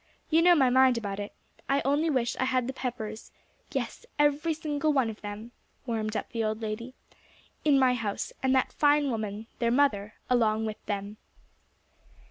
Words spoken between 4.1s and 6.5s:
every single one of them," warmed up the